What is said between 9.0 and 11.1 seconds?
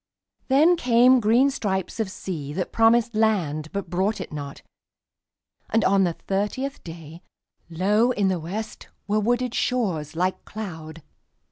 were wooded shores like cloud.